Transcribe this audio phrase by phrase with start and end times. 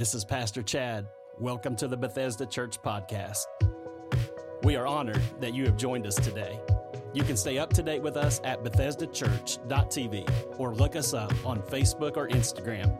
[0.00, 1.06] This is Pastor Chad.
[1.38, 3.44] Welcome to the Bethesda Church Podcast.
[4.62, 6.58] We are honored that you have joined us today.
[7.12, 11.60] You can stay up to date with us at BethesdaChurch.tv or look us up on
[11.60, 12.98] Facebook or Instagram.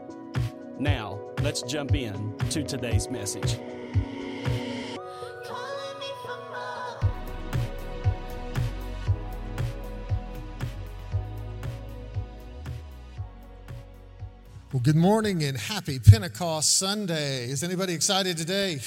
[0.78, 3.56] Now, let's jump in to today's message.
[14.80, 17.50] Well, good morning and happy Pentecost Sunday.
[17.50, 18.80] Is anybody excited today?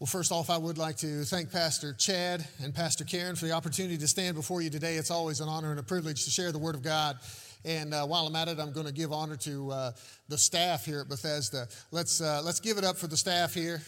[0.00, 3.52] Well, first off, I would like to thank Pastor Chad and Pastor Karen for the
[3.52, 4.96] opportunity to stand before you today.
[4.96, 7.16] It's always an honor and a privilege to share the Word of God.
[7.64, 9.92] And uh, while I'm at it, I'm going to give honor to uh,
[10.28, 11.68] the staff here at Bethesda.
[11.92, 13.82] Let's, uh, let's give it up for the staff here.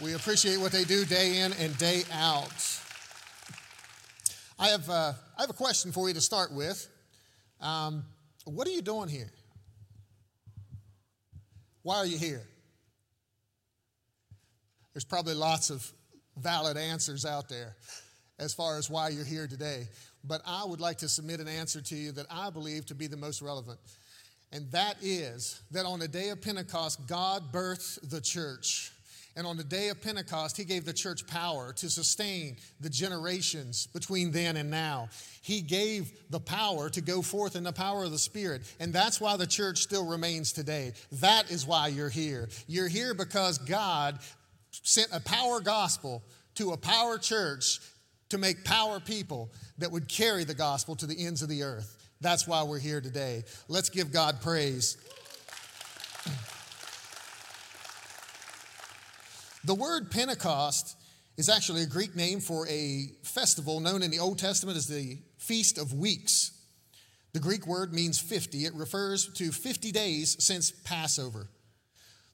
[0.00, 2.85] We appreciate what they do day in and day out.
[4.58, 6.88] I have, uh, I have a question for you to start with.
[7.60, 8.04] Um,
[8.44, 9.30] what are you doing here?
[11.82, 12.42] Why are you here?
[14.94, 15.86] There's probably lots of
[16.38, 17.76] valid answers out there
[18.38, 19.88] as far as why you're here today.
[20.24, 23.06] But I would like to submit an answer to you that I believe to be
[23.06, 23.78] the most relevant.
[24.52, 28.90] And that is that on the day of Pentecost, God birthed the church.
[29.36, 33.86] And on the day of Pentecost, he gave the church power to sustain the generations
[33.86, 35.10] between then and now.
[35.42, 38.62] He gave the power to go forth in the power of the Spirit.
[38.80, 40.94] And that's why the church still remains today.
[41.12, 42.48] That is why you're here.
[42.66, 44.18] You're here because God
[44.70, 46.22] sent a power gospel
[46.54, 47.80] to a power church
[48.30, 51.92] to make power people that would carry the gospel to the ends of the earth.
[52.20, 53.44] That's why we're here today.
[53.68, 54.96] Let's give God praise.
[59.66, 60.96] The word Pentecost
[61.36, 65.18] is actually a Greek name for a festival known in the Old Testament as the
[65.38, 66.52] Feast of Weeks.
[67.32, 68.64] The Greek word means 50.
[68.64, 71.48] It refers to 50 days since Passover.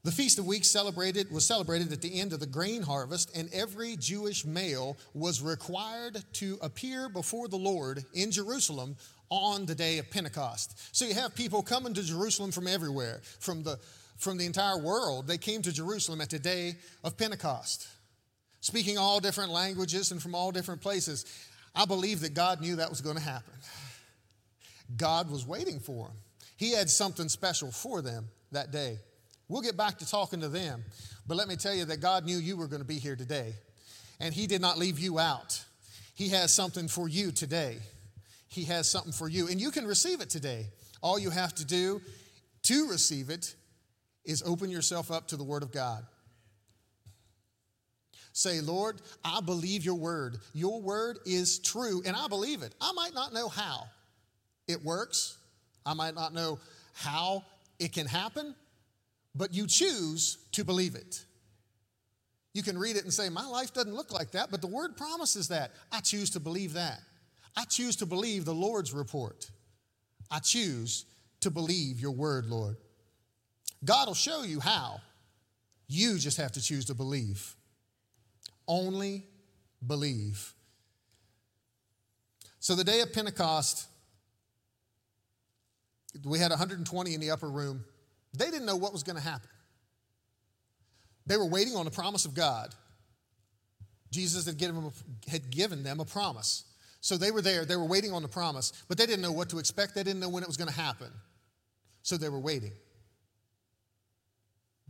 [0.05, 3.49] The Feast of Weeks celebrated was celebrated at the end of the grain harvest, and
[3.55, 8.95] every Jewish male was required to appear before the Lord in Jerusalem
[9.31, 10.79] on the day of Pentecost.
[10.95, 13.79] So you have people coming to Jerusalem from everywhere, from the
[14.17, 15.27] from the entire world.
[15.27, 17.89] They came to Jerusalem at the day of Pentecost,
[18.61, 21.25] speaking all different languages and from all different places.
[21.75, 23.55] I believe that God knew that was going to happen.
[24.97, 26.17] God was waiting for them.
[26.57, 28.99] He had something special for them that day.
[29.49, 30.85] We'll get back to talking to them,
[31.27, 33.55] but let me tell you that God knew you were going to be here today,
[34.21, 35.65] and He did not leave you out.
[36.15, 37.79] He has something for you today.
[38.49, 40.67] He has something for you, and you can receive it today.
[41.03, 42.01] All you have to do
[42.65, 43.55] to receive it
[44.25, 46.05] is open yourself up to the Word of God.
[48.33, 50.39] Say, Lord, I believe your word.
[50.55, 52.75] Your word is true, and I believe it.
[52.81, 53.85] I might not know how
[54.67, 55.37] it works,
[55.85, 56.59] I might not know
[56.95, 57.45] how
[57.79, 58.55] it can happen,
[59.35, 61.25] but you choose to believe it.
[62.55, 64.97] You can read it and say, My life doesn't look like that, but the word
[64.97, 65.73] promises that.
[65.91, 67.01] I choose to believe that.
[67.57, 69.51] I choose to believe the Lord's report.
[70.31, 71.05] I choose
[71.41, 72.77] to believe your word, Lord.
[73.85, 75.01] God will show you how.
[75.89, 77.55] You just have to choose to believe.
[78.67, 79.25] Only
[79.87, 80.55] believe.
[82.61, 83.87] So, the day of Pentecost,
[86.25, 87.85] we had 120 in the upper room.
[88.37, 89.51] They didn't know what was going to happen.
[91.27, 92.75] They were waiting on the promise of God.
[94.11, 96.65] Jesus had given, them a, had given them a promise.
[97.01, 99.49] So they were there, they were waiting on the promise, but they didn't know what
[99.51, 99.95] to expect.
[99.95, 101.09] They didn't know when it was going to happen.
[102.03, 102.73] So they were waiting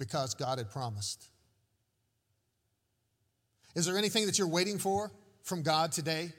[0.02, 1.28] because God had promised.
[3.76, 5.12] Is there anything that you're waiting for
[5.44, 6.32] from God today?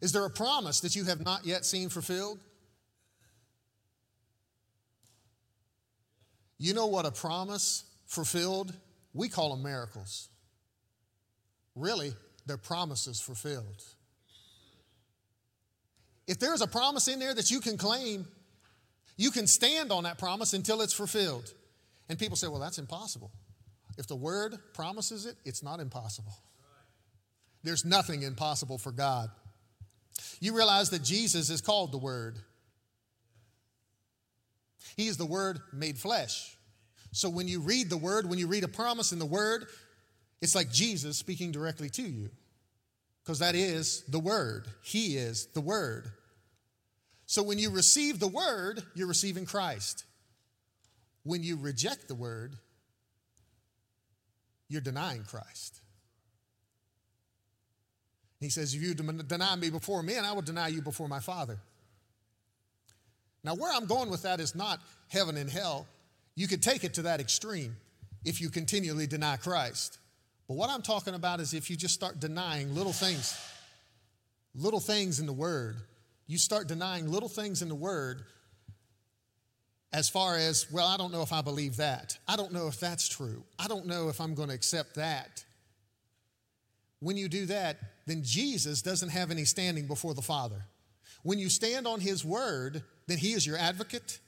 [0.00, 2.40] Is there a promise that you have not yet seen fulfilled?
[6.56, 8.72] You know what a promise fulfilled?
[9.12, 10.30] We call them miracles.
[11.74, 12.14] Really,
[12.46, 13.84] they're promises fulfilled.
[16.26, 18.26] If there's a promise in there that you can claim,
[19.18, 21.52] you can stand on that promise until it's fulfilled.
[22.08, 23.30] And people say, well, that's impossible.
[23.96, 26.34] If the word promises it, it's not impossible.
[27.62, 29.30] There's nothing impossible for God.
[30.40, 32.38] You realize that Jesus is called the Word.
[34.96, 36.56] He is the Word made flesh.
[37.12, 39.66] So when you read the Word, when you read a promise in the Word,
[40.42, 42.30] it's like Jesus speaking directly to you
[43.22, 44.66] because that is the Word.
[44.82, 46.10] He is the Word.
[47.26, 50.04] So when you receive the Word, you're receiving Christ.
[51.24, 52.54] When you reject the Word,
[54.68, 55.80] you're denying Christ.
[58.40, 61.58] He says, If you deny me before men, I will deny you before my Father.
[63.42, 65.86] Now, where I'm going with that is not heaven and hell.
[66.34, 67.76] You could take it to that extreme
[68.24, 69.98] if you continually deny Christ.
[70.48, 73.38] But what I'm talking about is if you just start denying little things,
[74.54, 75.76] little things in the Word,
[76.26, 78.22] you start denying little things in the Word
[79.94, 82.18] as far as, well, I don't know if I believe that.
[82.26, 83.44] I don't know if that's true.
[83.60, 85.44] I don't know if I'm going to accept that.
[86.98, 90.66] When you do that, then Jesus doesn't have any standing before the Father.
[91.22, 94.18] When you stand on His Word, then He is your advocate.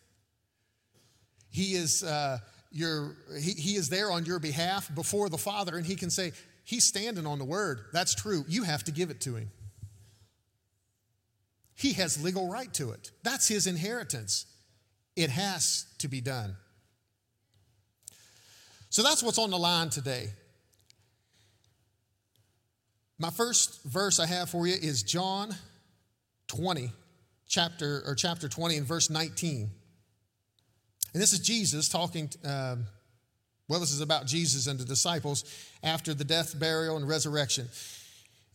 [1.50, 2.38] He is, uh,
[2.70, 6.30] your, he, he is there on your behalf before the Father, and He can say,
[6.62, 7.86] He's standing on the Word.
[7.92, 8.44] That's true.
[8.46, 9.50] You have to give it to Him.
[11.74, 13.10] He has legal right to it.
[13.24, 14.46] That's His inheritance.
[15.16, 16.54] It has to be done.
[18.90, 20.28] So that's what's on the line today.
[23.18, 25.54] My first verse I have for you is John
[26.48, 26.90] 20,
[27.48, 29.70] chapter or chapter 20 and verse 19.
[31.12, 32.76] And this is Jesus talking, uh,
[33.68, 35.44] well, this is about Jesus and the disciples
[35.82, 37.68] after the death, burial, and resurrection.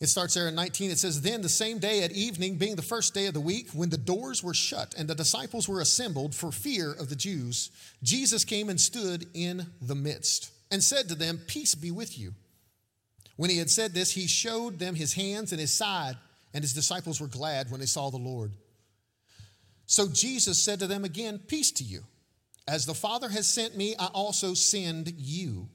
[0.01, 0.89] It starts there in 19.
[0.89, 3.69] It says, Then the same day at evening, being the first day of the week,
[3.71, 7.69] when the doors were shut and the disciples were assembled for fear of the Jews,
[8.01, 12.33] Jesus came and stood in the midst and said to them, Peace be with you.
[13.37, 16.17] When he had said this, he showed them his hands and his side,
[16.51, 18.51] and his disciples were glad when they saw the Lord.
[19.85, 22.01] So Jesus said to them again, Peace to you.
[22.67, 25.69] As the Father has sent me, I also send you.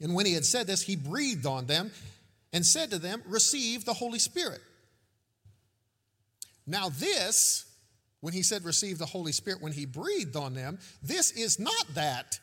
[0.00, 1.92] And when he had said this, he breathed on them
[2.56, 4.62] and said to them, Receive the Holy Spirit.
[6.66, 7.66] Now, this,
[8.20, 11.86] when he said receive the Holy Spirit, when he breathed on them, this is not
[11.92, 12.40] that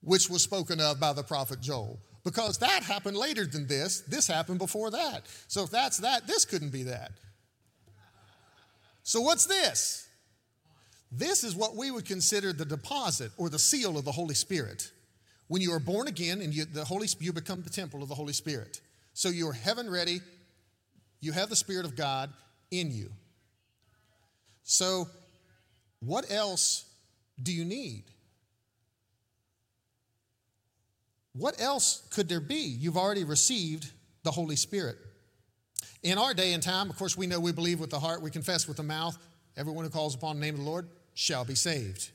[0.00, 4.00] which was spoken of by the prophet Joel, because that happened later than this.
[4.00, 5.22] This happened before that.
[5.46, 7.12] So, if that's that, this couldn't be that.
[9.04, 10.08] So, what's this?
[11.12, 14.90] This is what we would consider the deposit or the seal of the Holy Spirit.
[15.46, 18.16] When you are born again and you, the Holy, you become the temple of the
[18.16, 18.80] Holy Spirit.
[19.14, 20.20] So you're heaven ready,
[21.20, 22.30] you have the Spirit of God
[22.70, 23.10] in you.
[24.64, 25.06] So,
[26.00, 26.84] what else
[27.42, 28.04] do you need?
[31.34, 32.54] What else could there be?
[32.54, 33.90] You've already received
[34.22, 34.96] the Holy Spirit.
[36.02, 38.30] In our day and time, of course, we know we believe with the heart, we
[38.30, 39.16] confess with the mouth.
[39.56, 42.10] Everyone who calls upon the name of the Lord shall be saved.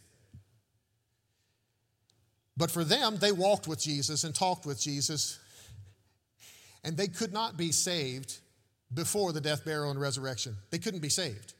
[2.58, 5.40] But for them, they walked with Jesus and talked with Jesus
[6.88, 8.38] and they could not be saved
[8.94, 10.56] before the death, burial, and resurrection.
[10.72, 11.54] They couldn't be saved.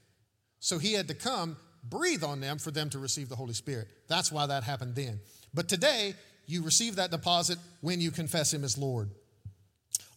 [0.62, 3.90] So he had to come, breathe on them for them to receive the Holy Spirit.
[4.08, 5.20] That's why that happened then.
[5.54, 6.14] But today,
[6.46, 9.10] you receive that deposit when you confess him as Lord.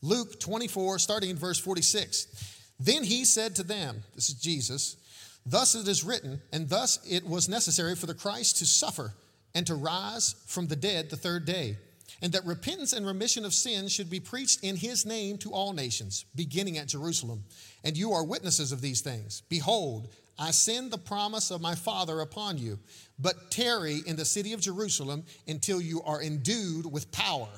[0.00, 2.70] Luke 24, starting in verse 46.
[2.78, 4.96] Then he said to them, This is Jesus,
[5.44, 9.12] Thus it is written, and thus it was necessary for the Christ to suffer
[9.56, 11.78] and to rise from the dead the third day
[12.22, 15.72] and that repentance and remission of sins should be preached in his name to all
[15.72, 17.44] nations, beginning at Jerusalem.
[17.82, 19.43] And you are witnesses of these things.
[19.49, 20.08] Behold,
[20.38, 22.78] I send the promise of my Father upon you,
[23.19, 27.49] but tarry in the city of Jerusalem until you are endued with power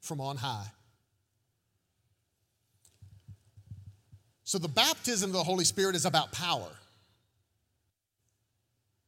[0.00, 0.66] from on high.
[4.44, 6.68] So the baptism of the Holy Spirit is about power.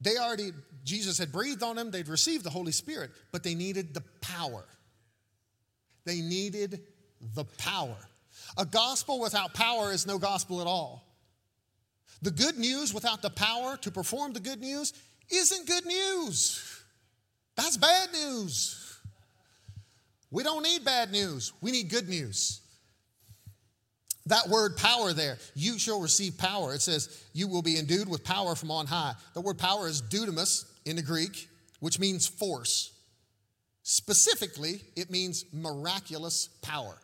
[0.00, 0.52] They already,
[0.84, 4.64] Jesus had breathed on them, they'd received the Holy Spirit, but they needed the power.
[6.04, 6.80] They needed
[7.34, 7.96] the power.
[8.56, 11.04] A gospel without power is no gospel at all.
[12.22, 14.92] The good news without the power to perform the good news
[15.30, 16.82] isn't good news.
[17.56, 18.78] That's bad news.
[20.30, 22.60] We don't need bad news, we need good news.
[24.26, 26.74] That word power there, you shall receive power.
[26.74, 29.14] It says, you will be endued with power from on high.
[29.34, 31.48] The word power is dunamis in the Greek,
[31.80, 32.91] which means force.
[33.82, 36.96] Specifically, it means miraculous power.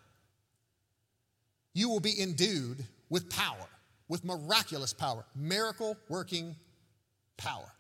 [1.74, 3.68] You will be endued with power,
[4.08, 6.56] with miraculous power, miracle working
[7.36, 7.72] power.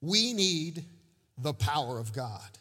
[0.00, 0.84] We need
[1.38, 2.58] the power of God.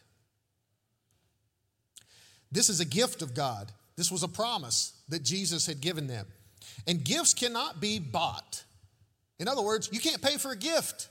[2.51, 3.71] This is a gift of God.
[3.95, 6.25] This was a promise that Jesus had given them.
[6.87, 8.63] And gifts cannot be bought.
[9.39, 11.09] In other words, you can't pay for a gift.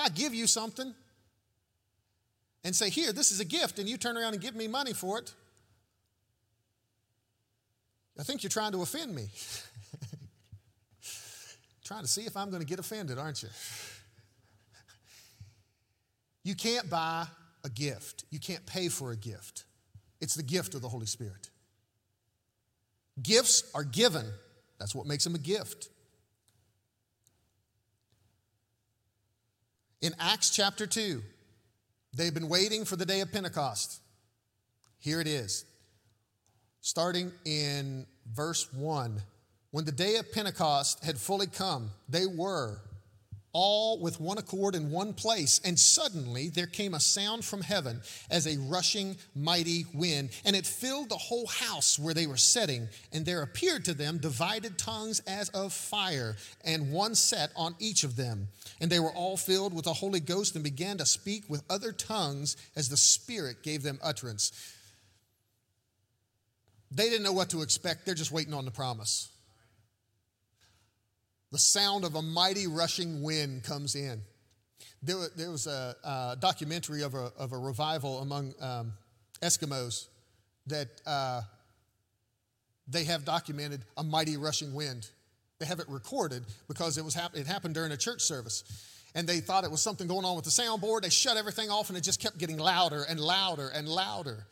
[0.00, 0.94] If I give you something
[2.64, 4.94] and say, Here, this is a gift, and you turn around and give me money
[4.94, 5.34] for it,
[8.18, 9.28] I think you're trying to offend me.
[11.84, 13.50] trying to see if I'm going to get offended, aren't you?
[16.44, 17.26] You can't buy
[17.62, 19.64] a gift, you can't pay for a gift.
[20.22, 21.50] It's the gift of the Holy Spirit.
[23.22, 24.24] Gifts are given
[24.78, 25.90] That's what makes them a gift.
[30.00, 31.22] In Acts chapter 2,
[32.14, 34.00] they've been waiting for the day of Pentecost.
[34.98, 35.66] Here it is.
[36.80, 39.22] Starting in verse 1.
[39.72, 42.80] When the day of Pentecost had fully come, they were
[43.52, 45.60] all with one accord in one place.
[45.64, 50.66] And suddenly there came a sound from heaven as a rushing mighty wind, and it
[50.66, 52.88] filled the whole house where they were sitting.
[53.12, 58.04] And there appeared to them divided tongues as of fire, and one set on each
[58.04, 58.48] of them.
[58.80, 61.92] And they were all filled with the Holy Ghost and began to speak with other
[61.92, 64.52] tongues as the Spirit gave them utterance.
[66.92, 69.28] They didn't know what to expect, they're just waiting on the promise
[71.52, 74.22] the sound of a mighty rushing wind comes in.
[75.02, 78.92] There, there was a, a, documentary of a, of a revival among um,
[79.42, 80.06] Eskimos
[80.66, 81.40] that uh,
[82.86, 85.08] they have documented a mighty rushing wind.
[85.58, 88.64] They have it recorded because it, was hap- it happened during a church service.
[89.14, 91.02] And they thought it was something going on with the soundboard.
[91.02, 94.46] They shut everything off and it just kept getting louder and louder and louder.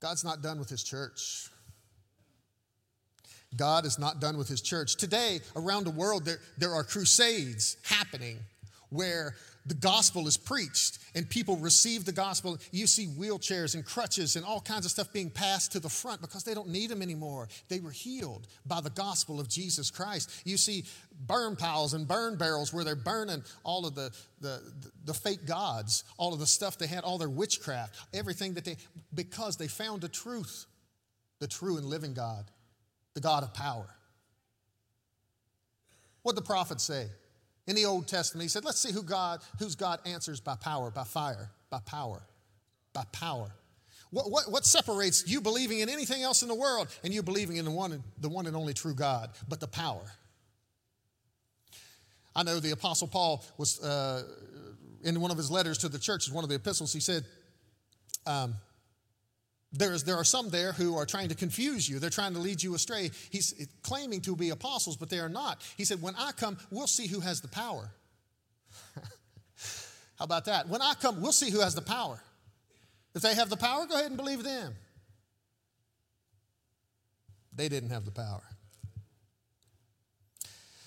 [0.00, 1.48] God's not done with his church.
[3.56, 4.96] God is not done with his church.
[4.96, 8.38] Today, around the world, there, there are crusades happening
[8.90, 9.34] where
[9.66, 12.58] the gospel is preached and people receive the gospel.
[12.70, 16.20] You see wheelchairs and crutches and all kinds of stuff being passed to the front
[16.20, 17.48] because they don't need them anymore.
[17.68, 20.42] They were healed by the gospel of Jesus Christ.
[20.44, 20.84] You see
[21.26, 24.60] burn piles and burn barrels where they're burning all of the, the,
[25.06, 28.76] the fake gods, all of the stuff they had, all their witchcraft, everything that they,
[29.14, 30.66] because they found the truth,
[31.38, 32.44] the true and living God
[33.14, 33.86] the God of power.
[36.22, 37.06] What the prophet say?
[37.66, 40.90] In the Old Testament, he said, let's see who God, whose God answers by power,
[40.90, 42.22] by fire, by power,
[42.92, 43.50] by power.
[44.10, 47.56] What, what, what separates you believing in anything else in the world and you believing
[47.56, 50.04] in the one, the one and only true God, but the power?
[52.36, 54.24] I know the Apostle Paul was, uh,
[55.02, 57.24] in one of his letters to the churches, one of the epistles, he said,
[58.26, 58.54] um,
[59.76, 61.98] there's, there are some there who are trying to confuse you.
[61.98, 63.10] They're trying to lead you astray.
[63.30, 65.62] He's claiming to be apostles, but they are not.
[65.76, 67.90] He said, When I come, we'll see who has the power.
[70.16, 70.68] How about that?
[70.68, 72.20] When I come, we'll see who has the power.
[73.14, 74.74] If they have the power, go ahead and believe them.
[77.52, 78.42] They didn't have the power.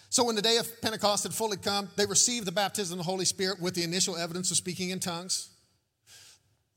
[0.10, 3.12] So, when the day of Pentecost had fully come, they received the baptism of the
[3.12, 5.50] Holy Spirit with the initial evidence of speaking in tongues.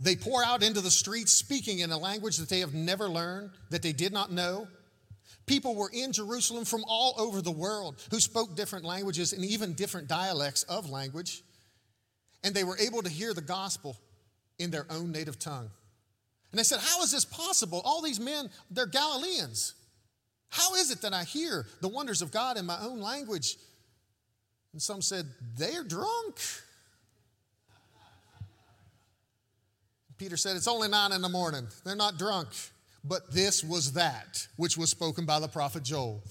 [0.00, 3.50] They pour out into the streets speaking in a language that they have never learned,
[3.68, 4.66] that they did not know.
[5.46, 9.74] People were in Jerusalem from all over the world who spoke different languages and even
[9.74, 11.42] different dialects of language.
[12.42, 13.96] And they were able to hear the gospel
[14.58, 15.70] in their own native tongue.
[16.50, 17.82] And they said, How is this possible?
[17.84, 19.74] All these men, they're Galileans.
[20.48, 23.56] How is it that I hear the wonders of God in my own language?
[24.72, 25.26] And some said,
[25.58, 26.40] They're drunk.
[30.20, 31.66] Peter said, It's only nine in the morning.
[31.82, 32.48] They're not drunk.
[33.02, 36.22] But this was that which was spoken by the prophet Joel.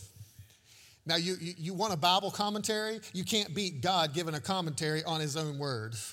[1.08, 3.00] Now, you, you, you want a Bible commentary?
[3.14, 5.96] You can't beat God giving a commentary on his own word.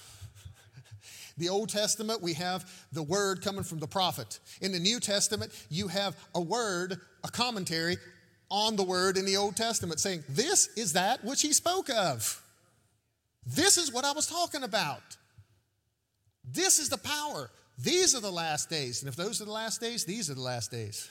[1.38, 4.38] The Old Testament, we have the word coming from the prophet.
[4.62, 7.98] In the New Testament, you have a word, a commentary
[8.50, 12.42] on the word in the Old Testament saying, This is that which he spoke of.
[13.44, 15.02] This is what I was talking about.
[16.42, 17.50] This is the power.
[17.78, 19.02] These are the last days.
[19.02, 21.10] And if those are the last days, these are the last days.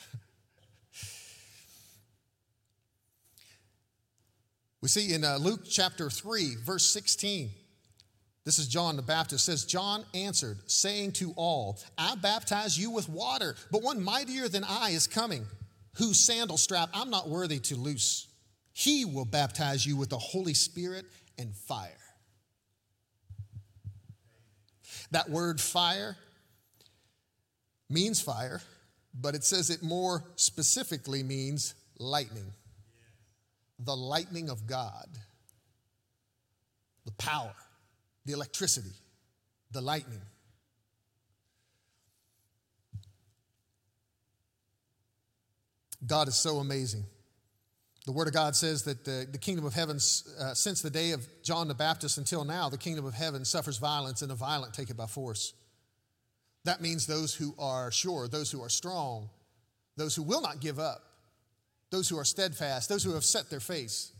[4.81, 7.51] we see in uh, Luke chapter 3, verse 16.
[8.45, 13.09] This is John the Baptist says, John answered, saying to all, I baptize you with
[13.09, 15.45] water, but one mightier than I is coming,
[15.97, 18.27] whose sandal strap I'm not worthy to loose.
[18.71, 21.05] He will baptize you with the Holy Spirit
[21.39, 21.89] and fire.
[25.09, 26.15] That word fire
[27.89, 28.61] means fire,
[29.13, 32.53] but it says it more specifically means lightning.
[33.79, 35.07] The lightning of God,
[37.05, 37.53] the power,
[38.25, 38.93] the electricity,
[39.71, 40.21] the lightning.
[46.05, 47.03] God is so amazing.
[48.05, 49.97] The Word of God says that the, the kingdom of heaven,
[50.39, 53.77] uh, since the day of John the Baptist until now, the kingdom of heaven suffers
[53.77, 55.53] violence and the violent take it by force.
[56.65, 59.29] That means those who are sure, those who are strong,
[59.97, 61.03] those who will not give up,
[61.91, 64.11] those who are steadfast, those who have set their face.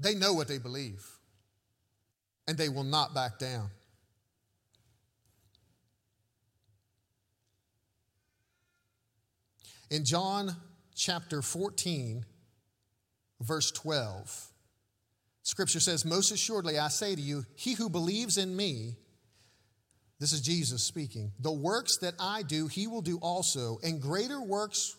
[0.00, 1.06] They know what they believe,
[2.48, 3.70] and they will not back down.
[9.90, 10.56] In John
[10.96, 12.24] chapter 14,
[13.40, 14.48] verse 12,
[15.44, 18.96] scripture says, Most assuredly I say to you, he who believes in me,
[20.20, 24.40] this is Jesus speaking, the works that I do, he will do also, and greater
[24.40, 24.96] works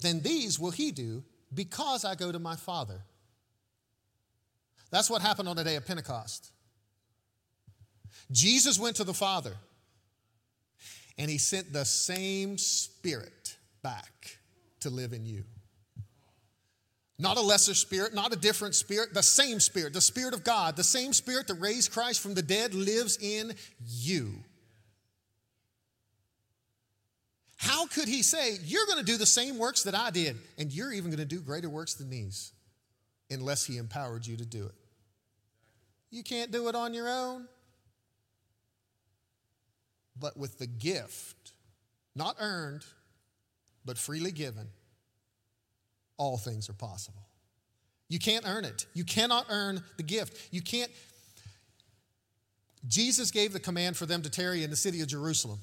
[0.00, 3.02] than these will he do, because I go to my Father.
[4.90, 6.52] That's what happened on the day of Pentecost.
[8.30, 9.54] Jesus went to the Father
[11.18, 14.38] and he sent the same Spirit back
[14.80, 15.44] to live in you.
[17.22, 20.74] Not a lesser spirit, not a different spirit, the same spirit, the Spirit of God,
[20.74, 23.54] the same Spirit that raised Christ from the dead lives in
[23.86, 24.32] you.
[27.58, 30.72] How could he say, You're going to do the same works that I did, and
[30.72, 32.52] you're even going to do greater works than these,
[33.30, 34.74] unless he empowered you to do it?
[36.10, 37.46] You can't do it on your own.
[40.18, 41.52] But with the gift,
[42.16, 42.84] not earned,
[43.84, 44.66] but freely given,
[46.22, 47.26] all things are possible.
[48.08, 48.86] You can't earn it.
[48.94, 50.52] You cannot earn the gift.
[50.52, 50.90] You can't.
[52.86, 55.58] Jesus gave the command for them to tarry in the city of Jerusalem.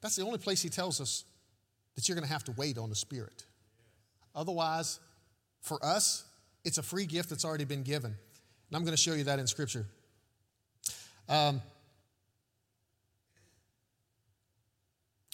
[0.00, 1.24] That's the only place he tells us
[1.94, 3.44] that you're going to have to wait on the Spirit.
[4.34, 4.98] Otherwise,
[5.60, 6.24] for us,
[6.64, 8.12] it's a free gift that's already been given.
[8.12, 9.84] And I'm going to show you that in Scripture.
[11.28, 11.60] Um,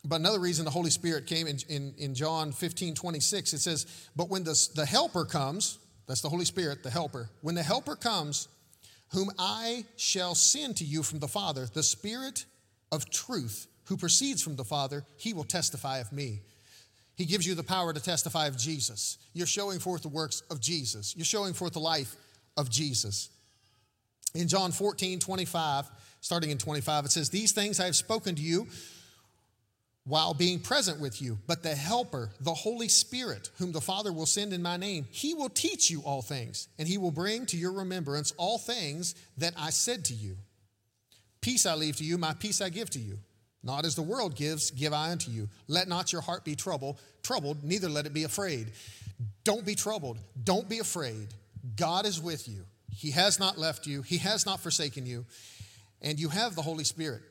[0.09, 4.09] but another reason the Holy Spirit came in, in, in, John 15 26, it says,
[4.15, 7.97] But when the, the Helper comes, that's the Holy Spirit, the Helper, when the Helper
[7.97, 8.49] comes,
[9.13, 12.45] whom I shall send to you from the Father, the Spirit
[12.93, 16.41] of truth who proceeds from the Father, he will testify of me.
[17.17, 19.19] He gives you the power to testify of Jesus.
[19.33, 21.15] You're showing forth the works of Jesus.
[21.17, 22.15] You're showing forth the life
[22.57, 23.31] of Jesus.
[24.35, 25.87] In John 14, 25,
[26.21, 28.67] starting in 25, it says, These things I have spoken to you
[30.07, 31.39] while being present with you.
[31.47, 35.35] But the Helper, the Holy Spirit, whom the Father will send in my name, he
[35.35, 39.53] will teach you all things, and he will bring to your remembrance all things that
[39.59, 40.37] I said to you.
[41.41, 43.19] Peace I leave to you, my peace I give to you.
[43.63, 45.49] Not as the world gives, give I unto you.
[45.67, 48.71] Let not your heart be troubled, troubled, neither let it be afraid.
[49.43, 50.19] Don't be troubled.
[50.45, 51.29] Don't be afraid.
[51.75, 52.65] God is with you.
[52.91, 55.27] He has not left you, He has not forsaken you,
[56.01, 57.23] and you have the Holy Spirit.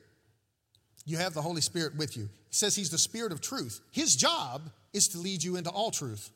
[1.06, 2.28] You have the Holy Spirit with you.
[2.56, 3.80] Says He's the Spirit of truth.
[3.90, 6.30] His job is to lead you into all truth.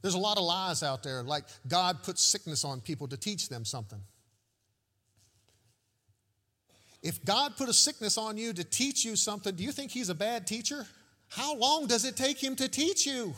[0.00, 3.50] There's a lot of lies out there, like God puts sickness on people to teach
[3.50, 4.00] them something.
[7.02, 10.08] If God put a sickness on you to teach you something, do you think He's
[10.08, 10.86] a bad teacher?
[11.28, 13.34] How long does it take Him to teach you?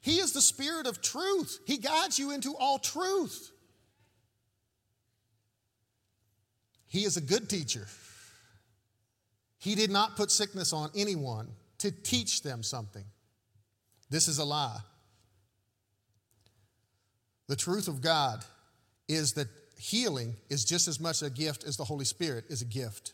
[0.00, 1.60] He is the Spirit of truth.
[1.66, 3.52] He guides you into all truth.
[6.88, 7.86] He is a good teacher.
[9.58, 13.04] He did not put sickness on anyone to teach them something.
[14.10, 14.78] This is a lie.
[17.48, 18.44] The truth of God
[19.08, 22.64] is that healing is just as much a gift as the Holy Spirit is a
[22.64, 23.12] gift.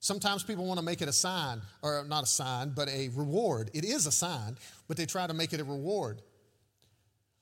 [0.00, 3.70] Sometimes people want to make it a sign, or not a sign, but a reward.
[3.74, 4.56] It is a sign,
[4.86, 6.22] but they try to make it a reward.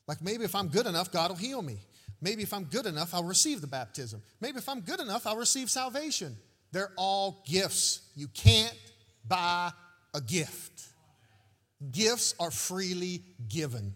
[0.06, 1.78] Like maybe if I'm good enough, God will heal me.
[2.20, 4.22] Maybe if I'm good enough, I'll receive the baptism.
[4.40, 6.36] Maybe if I'm good enough, I'll receive salvation.
[6.72, 8.00] They're all gifts.
[8.14, 8.76] You can't
[9.26, 9.72] buy
[10.14, 10.82] a gift.
[11.92, 13.94] Gifts are freely given.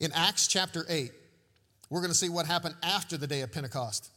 [0.00, 1.12] In Acts chapter 8,
[1.90, 4.10] we're going to see what happened after the day of Pentecost.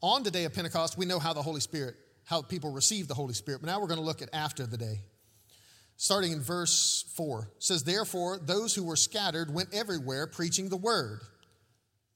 [0.00, 3.14] On the day of Pentecost, we know how the Holy Spirit, how people received the
[3.14, 5.00] Holy Spirit, but now we're going to look at after the day.
[5.96, 11.20] Starting in verse 4 says, Therefore, those who were scattered went everywhere preaching the word.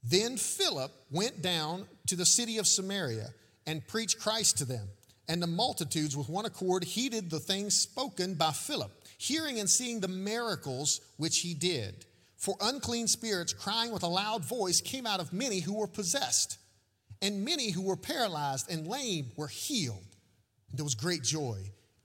[0.03, 3.29] Then Philip went down to the city of Samaria
[3.67, 4.89] and preached Christ to them.
[5.29, 10.01] And the multitudes with one accord heeded the things spoken by Philip, hearing and seeing
[10.01, 12.07] the miracles which he did.
[12.37, 16.59] For unclean spirits, crying with a loud voice, came out of many who were possessed,
[17.21, 20.07] and many who were paralyzed and lame were healed.
[20.73, 21.59] There was great joy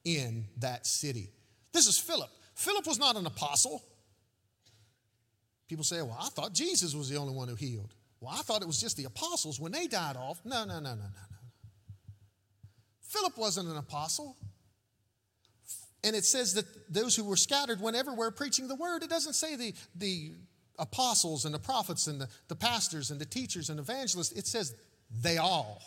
[0.04, 1.30] in that city.
[1.74, 2.30] This is Philip.
[2.56, 3.84] Philip was not an apostle.
[5.68, 7.94] People say, well, I thought Jesus was the only one who healed.
[8.20, 10.40] Well, I thought it was just the apostles when they died off.
[10.46, 11.38] No, no, no, no, no, no.
[13.02, 14.38] Philip wasn't an apostle.
[16.04, 19.04] And it says that those who were scattered went everywhere preaching the word.
[19.04, 20.34] It doesn't say the, the
[20.78, 24.32] apostles and the prophets and the, the pastors and the teachers and evangelists.
[24.34, 24.76] It says
[25.22, 25.82] they all.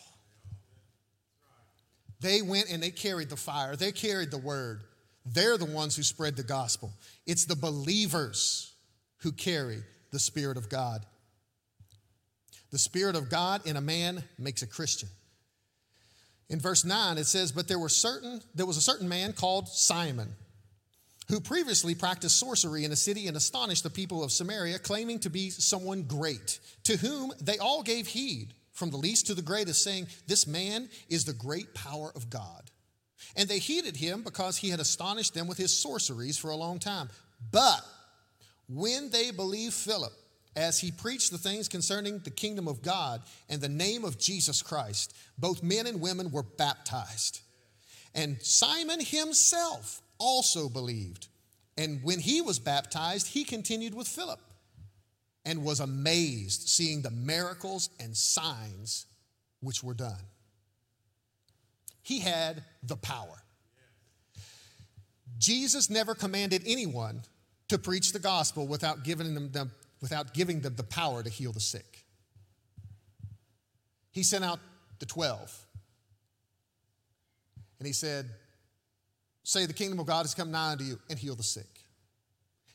[2.20, 4.83] They went and they carried the fire, they carried the word.
[5.27, 6.93] They're the ones who spread the gospel.
[7.27, 8.73] It's the believers
[9.19, 11.05] who carry the Spirit of God.
[12.71, 15.09] The Spirit of God in a man makes a Christian.
[16.49, 19.69] In verse 9, it says, But there were certain, there was a certain man called
[19.69, 20.29] Simon,
[21.29, 25.31] who previously practiced sorcery in a city and astonished the people of Samaria, claiming to
[25.31, 29.83] be someone great, to whom they all gave heed, from the least to the greatest,
[29.83, 32.71] saying, This man is the great power of God.
[33.37, 36.79] And they heeded him because he had astonished them with his sorceries for a long
[36.79, 37.09] time.
[37.50, 37.85] But
[38.68, 40.12] when they believed Philip,
[40.57, 44.62] as he preached the things concerning the kingdom of God and the name of Jesus
[44.62, 47.40] Christ, both men and women were baptized.
[48.14, 51.29] And Simon himself also believed.
[51.76, 54.40] And when he was baptized, he continued with Philip
[55.44, 59.05] and was amazed seeing the miracles and signs
[59.61, 60.22] which were done.
[62.07, 63.42] He had the power.
[65.38, 67.23] Jesus never commanded anyone
[67.66, 69.69] to preach the gospel without giving them the,
[70.01, 72.05] without giving them the power to heal the sick.
[74.12, 74.61] He sent out
[75.01, 75.66] the 12.
[77.81, 78.31] And he said,
[79.42, 81.81] Say, the kingdom of God has come nigh unto you, and heal the sick.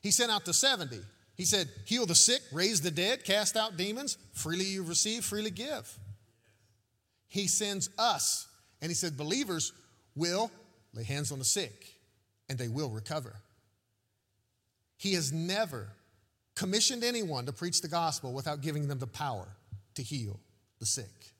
[0.02, 1.00] He sent out the 70.
[1.38, 4.18] He said, Heal the sick, raise the dead, cast out demons.
[4.34, 5.98] Freely you receive, freely give.
[7.30, 8.50] He sends us,
[8.82, 9.74] and he said, Believers
[10.16, 10.52] will
[10.94, 11.96] lay hands on the sick,
[12.50, 13.36] and they will recover.
[14.98, 15.88] He has never
[16.56, 19.48] commissioned anyone to preach the gospel without giving them the power
[19.96, 20.40] to heal
[20.80, 21.34] the sick.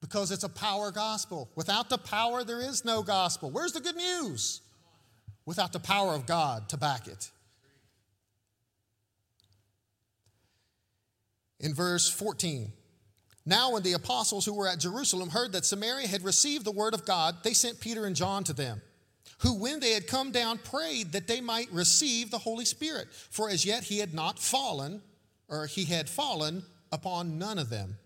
[0.00, 1.48] Because it's a power gospel.
[1.54, 3.50] Without the power, there is no gospel.
[3.50, 4.60] Where's the good news?
[5.46, 7.30] Without the power of God to back it.
[11.60, 12.70] In verse 14,
[13.46, 16.94] now when the apostles who were at Jerusalem heard that Samaria had received the word
[16.94, 18.80] of God, they sent Peter and John to them
[19.38, 23.08] who, when they had come down, prayed that they might receive the Holy Spirit.
[23.30, 25.02] For as yet he had not fallen,
[25.48, 27.98] or he had fallen upon none of them.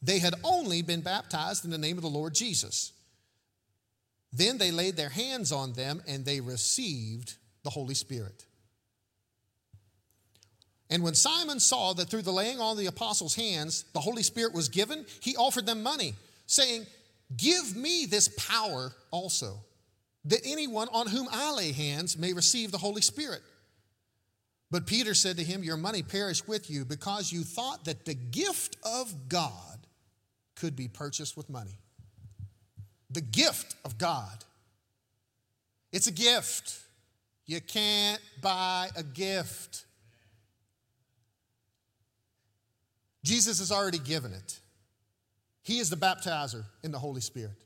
[0.00, 2.92] They had only been baptized in the name of the Lord Jesus.
[4.32, 8.44] Then they laid their hands on them and they received the Holy Spirit.
[10.90, 14.22] And when Simon saw that through the laying on of the apostles' hands the Holy
[14.22, 16.14] Spirit was given, he offered them money,
[16.46, 16.86] saying,
[17.36, 19.58] Give me this power also
[20.24, 23.42] that anyone on whom I lay hands may receive the Holy Spirit.
[24.70, 28.14] But Peter said to him, Your money perish with you because you thought that the
[28.14, 29.78] gift of God
[30.56, 31.78] could be purchased with money.
[33.10, 34.44] The gift of God.
[35.92, 36.78] It's a gift.
[37.46, 39.84] You can't buy a gift.
[43.28, 44.58] Jesus has already given it.
[45.62, 47.62] He is the baptizer in the Holy Spirit.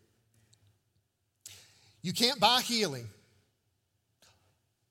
[2.02, 3.06] You can't buy healing.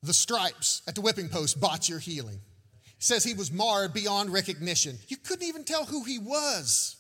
[0.02, 2.40] The stripes at the whipping post bought your healing.
[2.86, 4.98] He says he was marred beyond recognition.
[5.10, 6.96] You couldn't even tell who he was.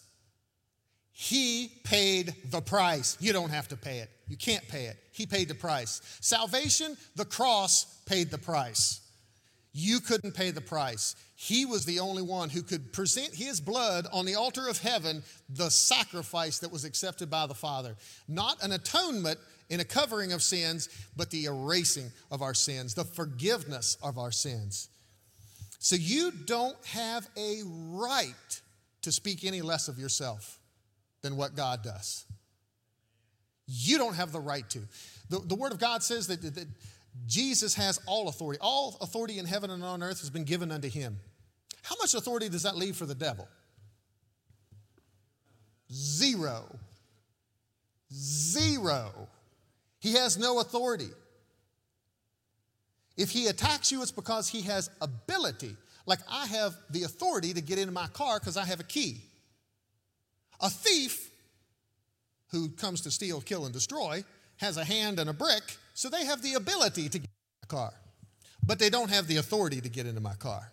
[1.13, 3.15] He paid the price.
[3.21, 4.09] You don't have to pay it.
[4.27, 4.97] You can't pay it.
[5.13, 6.01] He paid the price.
[6.19, 9.00] Salvation, the cross paid the price.
[9.73, 11.15] You couldn't pay the price.
[11.35, 15.23] He was the only one who could present his blood on the altar of heaven,
[15.49, 17.95] the sacrifice that was accepted by the Father.
[18.27, 23.05] Not an atonement in a covering of sins, but the erasing of our sins, the
[23.05, 24.89] forgiveness of our sins.
[25.79, 28.61] So you don't have a right
[29.03, 30.59] to speak any less of yourself
[31.21, 32.25] than what God does.
[33.67, 34.79] You don't have the right to.
[35.29, 36.67] The, the Word of God says that, that
[37.27, 38.59] Jesus has all authority.
[38.61, 41.19] All authority in heaven and on earth has been given unto him.
[41.83, 43.47] How much authority does that leave for the devil?
[45.91, 46.63] Zero.
[48.11, 49.27] Zero.
[49.99, 51.09] He has no authority.
[53.17, 55.75] If he attacks you, it's because he has ability.
[56.05, 59.21] Like I have the authority to get into my car because I have a key.
[60.59, 61.29] A thief
[62.51, 64.23] who comes to steal, kill, and destroy
[64.61, 67.67] has a hand and a brick, so they have the ability to get in my
[67.67, 67.93] car.
[68.65, 70.71] But they don't have the authority to get into my car.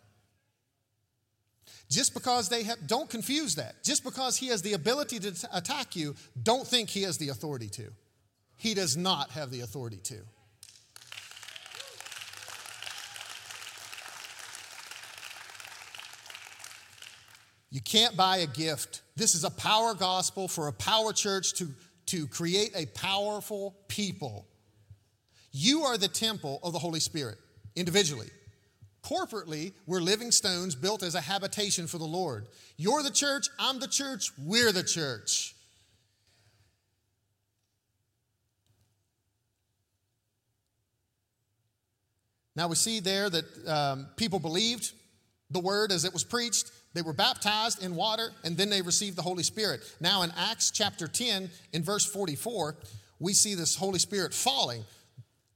[1.90, 3.82] Just because they have, don't confuse that.
[3.82, 7.68] Just because he has the ability to attack you, don't think he has the authority
[7.70, 7.90] to
[8.58, 10.16] he does not have the authority to.
[17.70, 19.02] You can't buy a gift.
[19.14, 21.68] This is a power gospel for a power church to,
[22.08, 24.46] to create a powerful people.
[25.52, 27.38] You are the temple of the Holy Spirit
[27.76, 28.28] individually.
[29.02, 32.46] Corporately, we're living stones built as a habitation for the Lord.
[32.76, 35.54] You're the church, I'm the church, we're the church.
[42.56, 44.92] Now we see there that um, people believed
[45.48, 46.72] the word as it was preached.
[46.94, 49.82] They were baptized in water and then they received the Holy Spirit.
[50.00, 52.76] Now, in Acts chapter 10, in verse 44,
[53.20, 54.84] we see this Holy Spirit falling.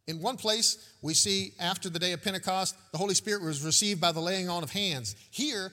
[0.06, 4.00] In one place, we see after the day of Pentecost, the Holy Spirit was received
[4.00, 5.14] by the laying on of hands.
[5.30, 5.72] Here,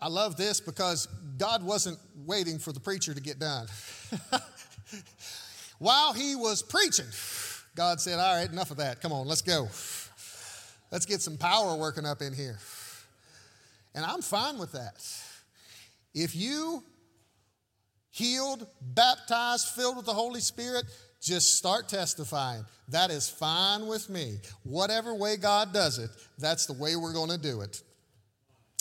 [0.00, 3.66] I love this because God wasn't waiting for the preacher to get done.
[5.78, 7.06] While he was preaching,
[7.74, 9.00] God said, All right, enough of that.
[9.00, 9.68] Come on, let's go.
[10.90, 12.58] Let's get some power working up in here.
[13.98, 14.94] And I'm fine with that.
[16.14, 16.84] If you
[18.10, 20.84] healed, baptized, filled with the Holy Spirit,
[21.20, 22.64] just start testifying.
[22.90, 24.36] That is fine with me.
[24.62, 27.82] Whatever way God does it, that's the way we're going to do it.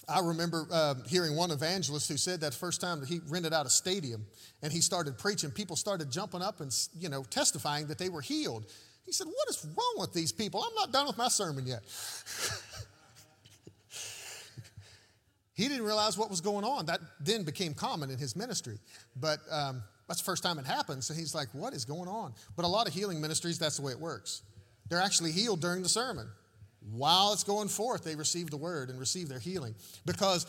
[0.07, 3.65] I remember uh, hearing one evangelist who said that first time that he rented out
[3.65, 4.23] a stadium
[4.61, 8.21] and he started preaching, people started jumping up and you know testifying that they were
[8.21, 8.67] healed.
[9.03, 10.63] He said, "What is wrong with these people?
[10.63, 11.81] I'm not done with my sermon yet."
[15.57, 16.85] he didn't realize what was going on.
[16.85, 18.77] That then became common in his ministry,
[19.19, 21.03] but um, that's the first time it happened.
[21.03, 23.81] So he's like, "What is going on?" But a lot of healing ministries, that's the
[23.81, 24.43] way it works.
[24.87, 26.29] They're actually healed during the sermon.
[26.91, 29.73] While it's going forth, they receive the word and receive their healing
[30.05, 30.45] because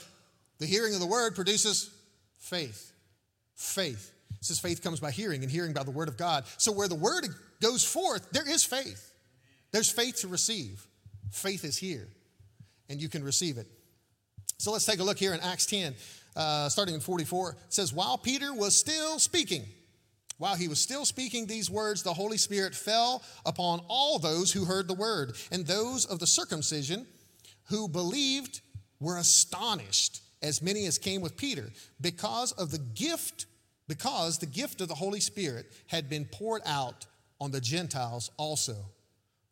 [0.59, 1.91] the hearing of the word produces
[2.37, 2.93] faith.
[3.55, 4.13] Faith.
[4.39, 6.45] It says faith comes by hearing, and hearing by the word of God.
[6.59, 7.27] So where the word
[7.63, 9.11] goes forth, there is faith.
[9.73, 10.87] There's faith to receive.
[11.33, 12.09] Faith is here,
[12.91, 13.67] and you can receive it.
[14.61, 15.95] So let's take a look here in Acts 10,
[16.35, 17.51] uh, starting in 44.
[17.51, 19.63] It says, While Peter was still speaking,
[20.39, 24.65] while he was still speaking these words, the Holy Spirit fell upon all those who
[24.65, 27.07] heard the word, and those of the circumcision
[27.69, 28.61] who believed
[28.99, 33.47] were astonished, as many as came with Peter, because of the gift,
[33.87, 37.07] because the gift of the Holy Spirit had been poured out
[37.41, 38.75] on the Gentiles also.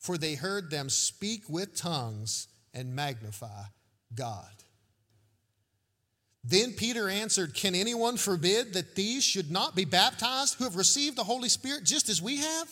[0.01, 3.67] For they heard them speak with tongues and magnify
[4.13, 4.51] God.
[6.49, 11.17] Then Peter answered, Can anyone forbid that these should not be baptized who have received
[11.17, 12.69] the Holy Spirit just as we have?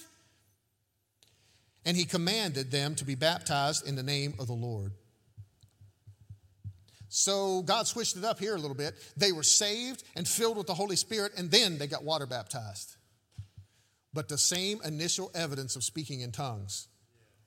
[1.84, 4.92] And he commanded them to be baptized in the name of the Lord.
[7.08, 8.94] So God switched it up here a little bit.
[9.16, 12.94] They were saved and filled with the Holy Spirit, and then they got water baptized.
[14.12, 16.86] But the same initial evidence of speaking in tongues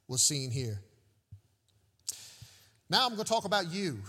[0.10, 0.82] was seen here.
[2.90, 4.00] Now I'm going to talk about you.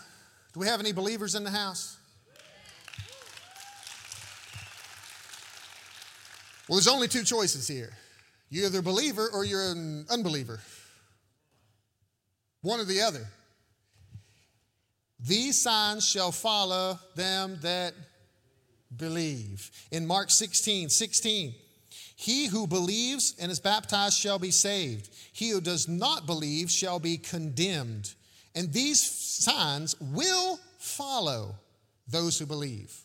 [0.53, 1.98] Do we have any believers in the house?
[6.69, 7.91] Well, there's only two choices here
[8.51, 10.61] you're either a believer or you're an unbeliever.
[12.63, 13.27] One or the other.
[15.21, 17.95] These signs shall follow them that
[18.97, 19.71] believe.
[19.91, 21.55] In Mark 16, 16,
[22.17, 25.11] he who believes and is baptized shall be saved.
[25.33, 28.15] He who does not believe shall be condemned.
[28.55, 31.55] And these signs will follow
[32.09, 32.97] those who believe.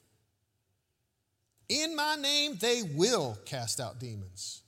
[1.70, 4.62] In my name, they will cast out demons.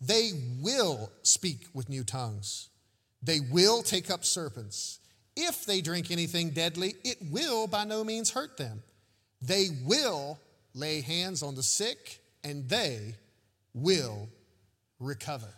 [0.00, 2.68] They will speak with new tongues.
[3.22, 4.98] They will take up serpents.
[5.36, 8.82] If they drink anything deadly, it will by no means hurt them.
[9.42, 10.38] They will
[10.74, 13.14] lay hands on the sick and they
[13.74, 14.28] will
[14.98, 15.52] recover.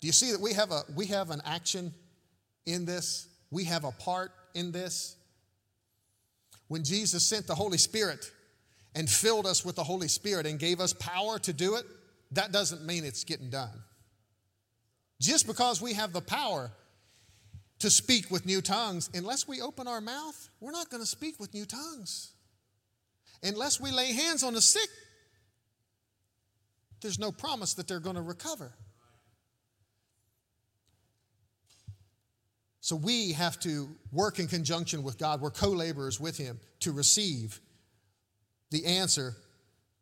[0.00, 1.94] Do you see that we have, a, we have an action
[2.66, 3.26] in this?
[3.50, 5.16] We have a part in this?
[6.68, 8.30] When Jesus sent the Holy Spirit
[8.94, 11.84] and filled us with the Holy Spirit and gave us power to do it,
[12.32, 13.82] that doesn't mean it's getting done.
[15.20, 16.70] Just because we have the power
[17.80, 21.38] to speak with new tongues, unless we open our mouth, we're not going to speak
[21.38, 22.32] with new tongues.
[23.42, 24.88] Unless we lay hands on the sick,
[27.02, 28.72] there's no promise that they're going to recover.
[32.84, 35.40] So we have to work in conjunction with God.
[35.40, 37.58] We're co laborers with Him to receive
[38.70, 39.32] the answer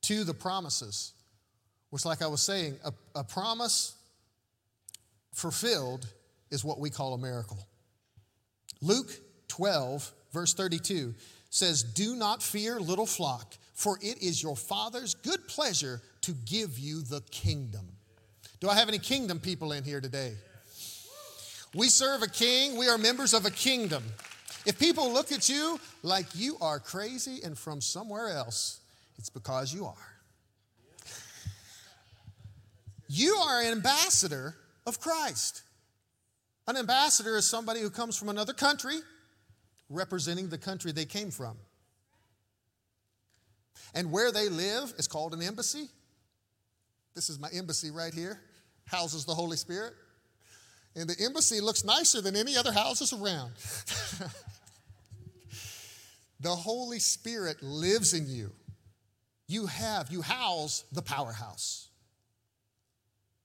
[0.00, 1.12] to the promises.
[1.90, 3.94] Which, like I was saying, a, a promise
[5.32, 6.08] fulfilled
[6.50, 7.68] is what we call a miracle.
[8.80, 9.12] Luke
[9.46, 11.14] 12, verse 32
[11.50, 16.80] says, Do not fear, little flock, for it is your Father's good pleasure to give
[16.80, 17.86] you the kingdom.
[18.58, 20.32] Do I have any kingdom people in here today?
[21.74, 24.02] We serve a king, we are members of a kingdom.
[24.66, 28.80] If people look at you like you are crazy and from somewhere else,
[29.18, 29.94] it's because you are.
[33.08, 34.56] You are an ambassador
[34.86, 35.62] of Christ.
[36.66, 39.00] An ambassador is somebody who comes from another country
[39.90, 41.56] representing the country they came from.
[43.94, 45.88] And where they live is called an embassy.
[47.14, 48.40] This is my embassy right here,
[48.86, 49.92] houses the Holy Spirit.
[50.94, 53.52] And the embassy looks nicer than any other houses around.
[56.40, 58.52] the Holy Spirit lives in you.
[59.48, 61.88] You have, you house the powerhouse.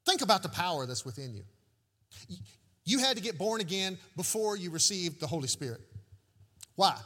[0.05, 1.43] Think about the power that's within you.
[2.85, 5.81] You had to get born again before you received the Holy Spirit.
[6.75, 6.97] Why?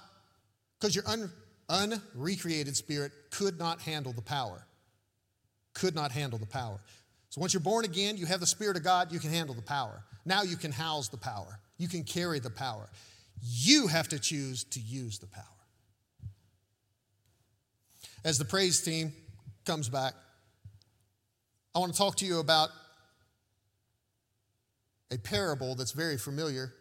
[0.80, 1.32] Because your un,
[1.69, 4.67] unrecreated spirit could not handle the power.
[5.73, 6.80] Could not handle the power.
[7.32, 9.62] So once you're born again, you have the Spirit of God, you can handle the
[9.62, 10.04] power.
[10.26, 12.89] Now you can house the power, you can carry the power.
[13.41, 15.46] You have to choose to use the power.
[18.24, 19.13] As the praise team
[19.65, 20.13] comes back,
[21.74, 22.70] I want to talk to you about
[25.10, 26.74] a parable that's very familiar,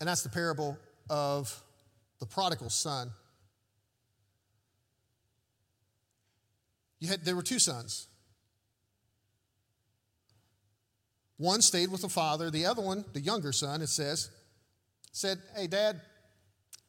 [0.00, 0.76] and that's the parable
[1.08, 1.62] of
[2.18, 3.12] the prodigal son.
[6.98, 8.08] You had, there were two sons.
[11.38, 14.30] One stayed with the father, the other one, the younger son, it says,
[15.12, 16.00] said, Hey, dad,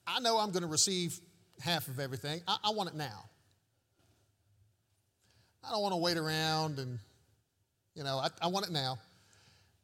[0.05, 1.19] I know I'm going to receive
[1.59, 2.41] half of everything.
[2.47, 3.25] I, I want it now.
[5.67, 6.99] I don't want to wait around and,
[7.93, 8.99] you know, I, I want it now.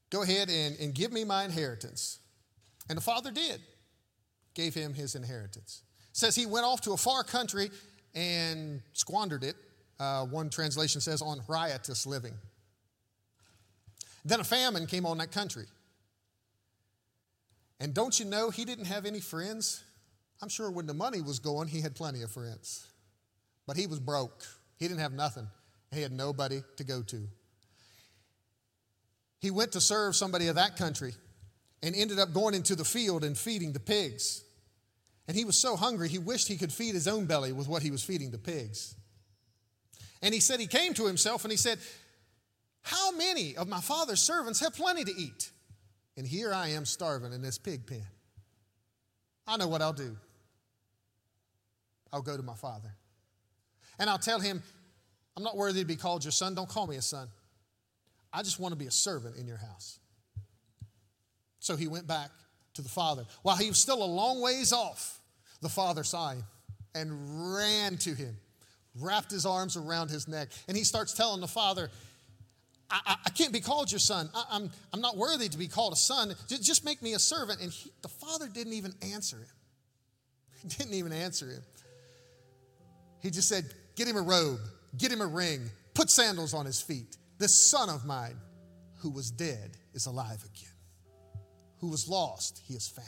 [0.09, 2.19] Go ahead and, and give me my inheritance.
[2.87, 3.59] And the father did,
[4.53, 5.81] gave him his inheritance.
[6.11, 7.69] It says he went off to a far country
[8.15, 9.55] and squandered it.
[9.99, 12.33] Uh, one translation says on riotous living.
[14.25, 15.65] Then a famine came on that country.
[17.79, 19.83] And don't you know he didn't have any friends?
[20.41, 22.87] I'm sure when the money was going, he had plenty of friends.
[23.67, 24.45] But he was broke.
[24.77, 25.47] He didn't have nothing.
[25.93, 27.27] He had nobody to go to.
[29.39, 31.13] He went to serve somebody of that country
[31.81, 34.43] and ended up going into the field and feeding the pigs.
[35.27, 37.83] And he was so hungry, he wished he could feed his own belly with what
[37.83, 38.95] he was feeding the pigs.
[40.21, 41.79] And he said, he came to himself and he said,
[42.83, 45.49] How many of my father's servants have plenty to eat?
[46.15, 48.05] And here I am starving in this pig pen.
[49.47, 50.15] I know what I'll do.
[52.11, 52.93] I'll go to my father.
[53.97, 54.61] And I'll tell him,
[55.35, 56.53] I'm not worthy to be called your son.
[56.53, 57.27] Don't call me a son.
[58.31, 59.99] I just want to be a servant in your house.
[61.59, 62.29] So he went back
[62.75, 63.25] to the father.
[63.41, 65.19] While he was still a long ways off,
[65.61, 66.43] the father saw him
[66.93, 68.35] and ran to him,
[68.99, 71.89] wrapped his arms around his neck, and he starts telling the father,
[72.93, 74.29] I, I, I can't be called your son.
[74.35, 76.35] I, am I'm, I'm not worthy to be called a son.
[76.47, 77.59] Just make me a servant.
[77.59, 79.47] And he, the father didn't even answer him.
[80.61, 81.63] He didn't even answer him.
[83.19, 84.59] He just said, Get him a robe,
[84.97, 87.17] get him a ring, put sandals on his feet.
[87.39, 88.35] This son of mine
[88.99, 90.69] who was dead is alive again.
[91.79, 93.07] Who was lost, he is found.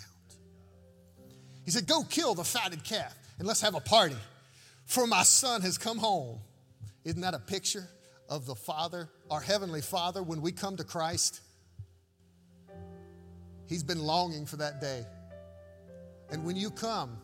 [1.63, 4.17] He said, Go kill the fatted calf and let's have a party,
[4.85, 6.39] for my son has come home.
[7.03, 7.87] Isn't that a picture
[8.29, 11.41] of the Father, our Heavenly Father, when we come to Christ?
[13.67, 15.05] He's been longing for that day.
[16.31, 17.17] And when you come,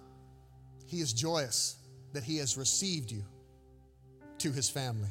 [0.85, 1.77] He is joyous
[2.13, 3.23] that He has received you
[4.39, 5.09] to His family.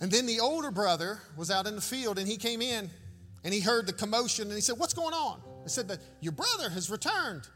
[0.00, 2.90] And then the older brother was out in the field and he came in
[3.44, 5.40] and he heard the commotion and he said, What's going on?
[5.64, 7.48] I said that your brother has returned.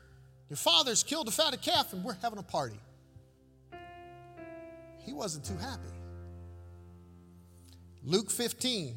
[0.48, 2.80] Your father's killed a fatted calf and we're having a party.
[5.04, 5.88] He wasn't too happy.
[8.04, 8.96] Luke 15,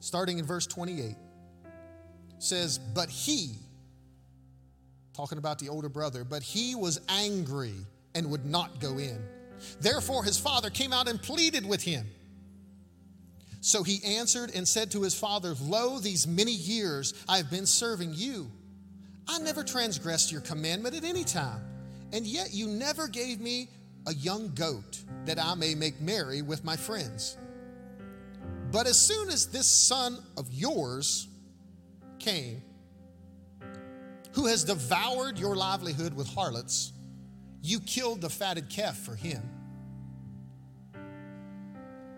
[0.00, 1.14] starting in verse 28,
[2.38, 3.54] says, But he,
[5.14, 7.74] talking about the older brother, but he was angry
[8.14, 9.22] and would not go in.
[9.80, 12.06] Therefore, his father came out and pleaded with him.
[13.60, 17.66] So he answered and said to his father, Lo, these many years I have been
[17.66, 18.50] serving you.
[19.28, 21.60] I never transgressed your commandment at any time,
[22.12, 23.68] and yet you never gave me
[24.08, 27.36] a young goat that I may make merry with my friends.
[28.72, 31.28] But as soon as this son of yours
[32.18, 32.62] came,
[34.32, 36.92] who has devoured your livelihood with harlots,
[37.62, 39.42] you killed the fatted calf for him.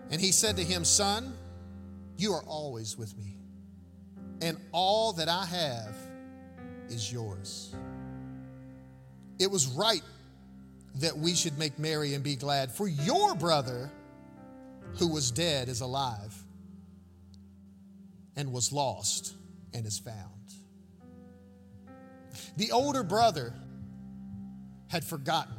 [0.09, 1.33] And he said to him, Son,
[2.15, 3.37] you are always with me,
[4.41, 5.95] and all that I have
[6.89, 7.75] is yours.
[9.39, 10.03] It was right
[10.95, 13.91] that we should make merry and be glad, for your brother
[14.97, 16.35] who was dead is alive,
[18.35, 19.35] and was lost
[19.73, 20.17] and is found.
[22.57, 23.53] The older brother
[24.87, 25.55] had forgotten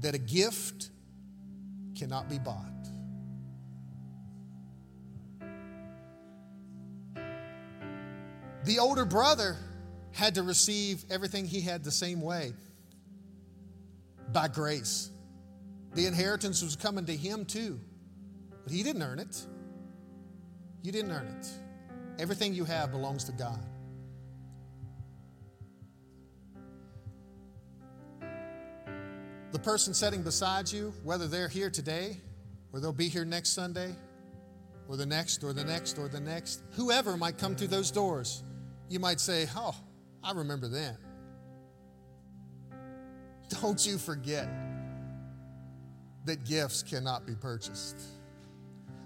[0.00, 0.90] that a gift
[1.96, 2.64] cannot be bought.
[8.64, 9.56] The older brother
[10.12, 12.52] had to receive everything he had the same way
[14.36, 15.10] by grace.
[15.94, 17.80] The inheritance was coming to him too
[18.64, 19.46] But he didn't earn it.
[20.82, 21.46] You didn't earn it.
[22.20, 23.58] Everything you have belongs to God.
[29.52, 32.18] The person sitting beside you, whether they're here today
[32.74, 33.94] or they'll be here next Sunday
[34.86, 38.44] or the next or the next or the next, whoever might come through those doors,
[38.90, 39.74] you might say, Oh,
[40.22, 40.98] I remember then.
[43.48, 44.48] Don't you forget
[46.24, 47.96] that gifts cannot be purchased.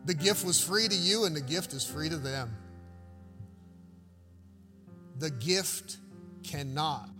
[0.07, 2.57] The gift was free to you, and the gift is free to them.
[5.19, 5.99] The gift
[6.43, 7.11] cannot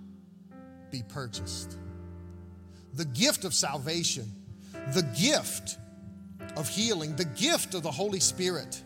[0.91, 1.77] be purchased.
[2.95, 4.33] The gift of salvation,
[4.95, 5.77] the gift
[6.57, 8.83] of healing, the gift of the Holy Spirit.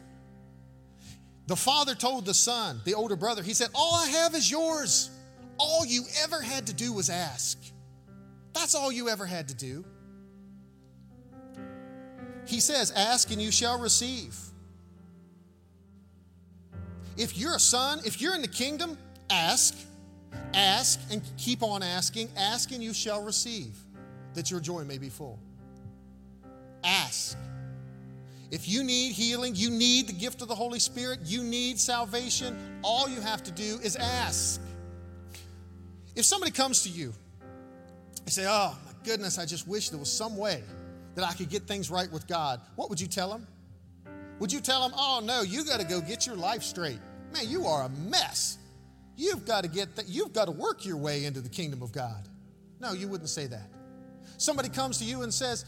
[1.47, 5.11] The father told the son, the older brother, he said, All I have is yours.
[5.59, 7.59] All you ever had to do was ask.
[8.55, 9.85] That's all you ever had to do.
[12.47, 14.37] He says, Ask and you shall receive.
[17.17, 18.99] If you're a son, if you're in the kingdom,
[19.31, 19.77] ask,
[20.53, 22.29] ask, and keep on asking.
[22.37, 23.77] Ask and you shall receive,
[24.35, 25.39] that your joy may be full.
[26.83, 27.37] Ask.
[28.51, 32.57] If you need healing, you need the gift of the Holy Spirit, you need salvation,
[32.83, 34.61] all you have to do is ask.
[36.15, 37.15] If somebody comes to you
[38.25, 40.63] and say, Oh my goodness, I just wish there was some way
[41.15, 43.47] that I could get things right with God, what would you tell them?
[44.41, 46.99] Would you tell them, Oh no, you got to go get your life straight?
[47.33, 48.59] Man, you are a mess.
[49.17, 51.93] You've got to get that, you've got to work your way into the kingdom of
[51.93, 52.29] God.
[52.81, 53.71] No, you wouldn't say that.
[54.39, 55.65] Somebody comes to you and says,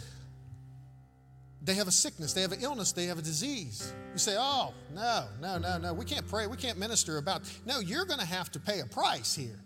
[1.63, 3.93] they have a sickness, they have an illness, they have a disease.
[4.13, 7.43] You say, Oh, no, no, no, no, we can't pray, we can't minister about.
[7.67, 9.59] No, you're going to have to pay a price here.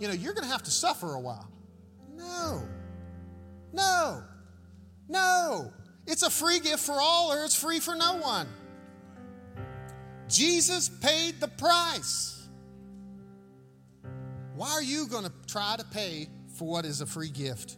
[0.00, 1.48] You know, you're going to have to suffer a while.
[2.16, 2.62] No,
[3.72, 4.22] no,
[5.08, 5.72] no.
[6.06, 8.46] It's a free gift for all, or it's free for no one.
[10.28, 12.46] Jesus paid the price.
[14.54, 17.76] Why are you going to try to pay for what is a free gift?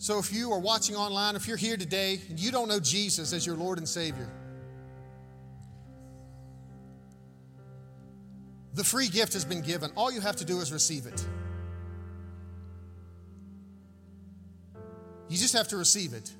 [0.00, 3.32] So, if you are watching online, if you're here today and you don't know Jesus
[3.32, 4.30] as your Lord and Savior,
[8.78, 9.90] the free gift has been given.
[9.96, 11.26] All you have to do is receive it.
[15.28, 16.32] You just have to receive it.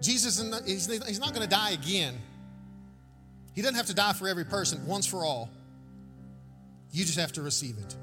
[0.00, 2.16] Jesus, he's not going to die again.
[3.54, 5.50] He doesn't have to die for every person, once for all.
[6.90, 7.96] You just have to receive it.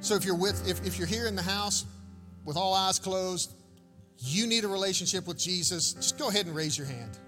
[0.00, 1.86] So if you're with, if, if you're here in the house,
[2.44, 3.50] with all eyes closed,
[4.18, 7.18] you need a relationship with Jesus, just go ahead and raise your hand.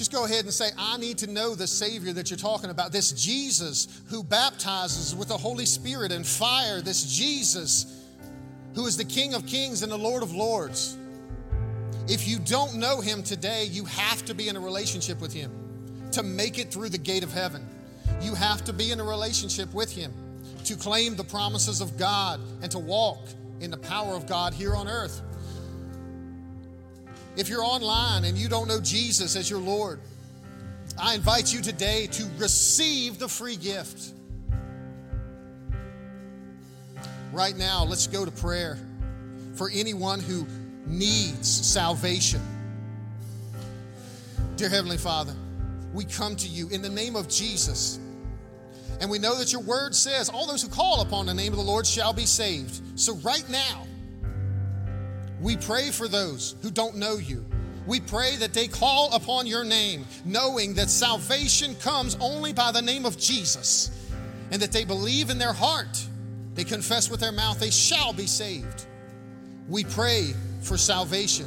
[0.00, 2.90] Just go ahead and say, I need to know the Savior that you're talking about,
[2.90, 8.02] this Jesus who baptizes with the Holy Spirit and fire, this Jesus
[8.74, 10.96] who is the King of Kings and the Lord of Lords.
[12.08, 15.52] If you don't know him today, you have to be in a relationship with him
[16.12, 17.68] to make it through the gate of heaven.
[18.22, 20.14] You have to be in a relationship with him
[20.64, 23.20] to claim the promises of God and to walk
[23.60, 25.20] in the power of God here on earth.
[27.36, 30.00] If you're online and you don't know Jesus as your Lord,
[31.00, 34.12] I invite you today to receive the free gift.
[37.32, 38.76] Right now, let's go to prayer
[39.54, 40.46] for anyone who
[40.86, 42.40] needs salvation.
[44.56, 45.34] Dear Heavenly Father,
[45.94, 47.98] we come to you in the name of Jesus.
[49.00, 51.58] And we know that your word says, All those who call upon the name of
[51.58, 52.98] the Lord shall be saved.
[53.00, 53.86] So, right now,
[55.40, 57.44] we pray for those who don't know you.
[57.86, 62.82] We pray that they call upon your name, knowing that salvation comes only by the
[62.82, 63.90] name of Jesus,
[64.50, 66.06] and that they believe in their heart,
[66.54, 68.86] they confess with their mouth, they shall be saved.
[69.68, 71.46] We pray for salvation.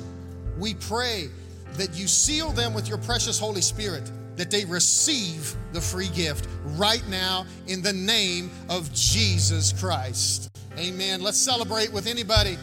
[0.57, 1.29] We pray
[1.73, 6.47] that you seal them with your precious Holy Spirit that they receive the free gift
[6.63, 10.49] right now in the name of Jesus Christ.
[10.77, 11.21] Amen.
[11.21, 12.57] Let's celebrate with anybody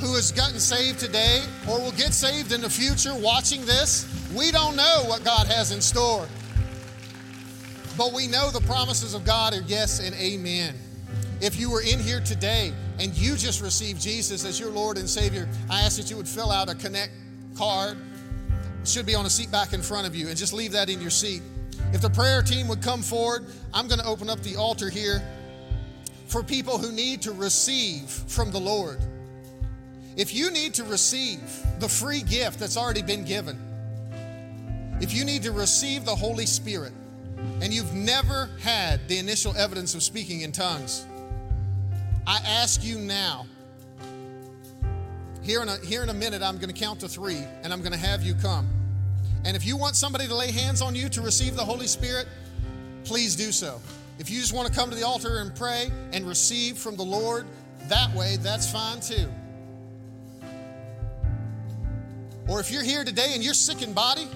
[0.00, 4.06] who has gotten saved today or will get saved in the future watching this.
[4.34, 6.26] We don't know what God has in store,
[7.96, 10.74] but we know the promises of God are yes and amen.
[11.40, 15.08] If you were in here today and you just received Jesus as your Lord and
[15.08, 17.12] Savior, I ask that you would fill out a Connect
[17.56, 17.98] card
[18.86, 20.88] It should be on a seat back in front of you, and just leave that
[20.88, 21.42] in your seat.
[21.92, 23.44] If the prayer team would come forward,
[23.74, 25.20] I'm going to open up the altar here
[26.28, 28.98] for people who need to receive from the Lord.
[30.16, 31.40] If you need to receive
[31.78, 33.58] the free gift that's already been given,
[35.00, 36.92] if you need to receive the Holy Spirit,
[37.60, 41.06] and you've never had the initial evidence of speaking in tongues,
[42.26, 43.46] I ask you now
[45.42, 47.80] here in a, here in a minute, I'm going to count to three and I'm
[47.80, 48.68] going to have you come.
[49.44, 52.26] And if you want somebody to lay hands on you to receive the Holy Spirit,
[53.04, 53.80] please do so.
[54.18, 57.04] If you just want to come to the altar and pray and receive from the
[57.04, 57.46] Lord
[57.88, 59.28] that way, that's fine too.
[62.48, 64.28] Or if you're here today and you're sick in body,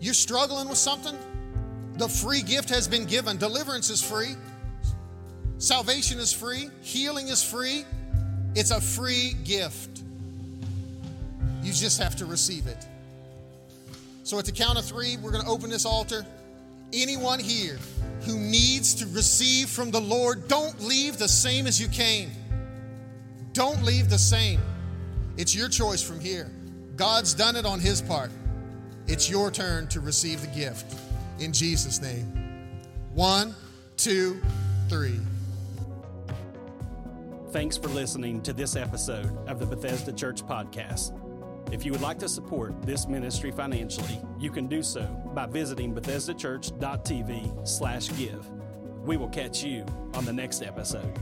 [0.00, 1.16] you're struggling with something,
[1.94, 3.36] the free gift has been given.
[3.36, 4.34] Deliverance is free,
[5.58, 7.84] salvation is free, healing is free.
[8.54, 10.02] It's a free gift.
[11.62, 12.86] You just have to receive it.
[14.24, 16.26] So, at the count of three, we're going to open this altar.
[16.92, 17.78] Anyone here
[18.22, 22.30] who needs to receive from the Lord, don't leave the same as you came.
[23.52, 24.60] Don't leave the same.
[25.38, 26.50] It's your choice from here.
[26.96, 28.32] God's done it on His part.
[29.06, 30.98] It's your turn to receive the gift.
[31.38, 32.24] In Jesus' name.
[33.14, 33.54] One,
[33.96, 34.42] two,
[34.88, 35.20] three.
[37.52, 41.16] Thanks for listening to this episode of the Bethesda Church Podcast.
[41.72, 45.04] If you would like to support this ministry financially, you can do so
[45.36, 48.44] by visiting BethesdaChurch.tv slash give.
[49.04, 51.16] We will catch you on the next episode.